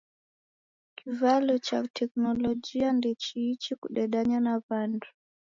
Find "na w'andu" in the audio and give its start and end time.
4.39-5.07